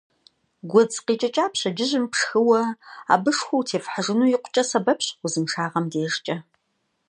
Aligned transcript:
Гуэдз 0.69 0.95
къикӏыкӏа 1.05 1.45
пщэдджыжьым 1.51 2.05
пшхыуэ, 2.11 2.61
абы 3.13 3.31
шху 3.37 3.55
утефыхьыжыну 3.59 4.31
икъукӏэ 4.35 4.63
сэбэпщ 4.69 5.07
узыншагъэм 5.25 5.85
дежкӏэ. 5.91 6.35